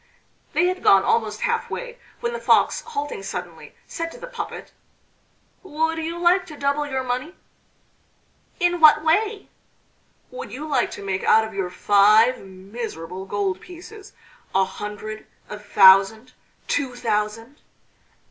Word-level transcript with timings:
They 0.53 0.65
had 0.65 0.81
gone 0.81 1.03
almost 1.03 1.41
half 1.41 1.69
way 1.69 1.99
when 2.21 2.33
the 2.33 2.39
Fox, 2.39 2.81
halting 2.81 3.21
suddenly, 3.21 3.75
said 3.85 4.11
to 4.11 4.19
the 4.19 4.25
puppet: 4.25 4.71
"Would 5.61 5.99
you 5.99 6.17
like 6.17 6.47
to 6.47 6.57
double 6.57 6.87
your 6.87 7.03
money?" 7.03 7.35
"In 8.59 8.79
what 8.79 9.03
way?" 9.03 9.47
"Would 10.31 10.51
you 10.51 10.67
like 10.67 10.89
to 10.97 11.05
make 11.05 11.23
out 11.23 11.43
of 11.45 11.53
your 11.53 11.69
five 11.69 12.39
miserable 12.39 13.27
gold 13.27 13.59
pieces, 13.61 14.13
a 14.55 14.65
hundred, 14.65 15.27
a 15.51 15.59
thousand, 15.59 16.33
two 16.67 16.95
thousand?" 16.95 17.61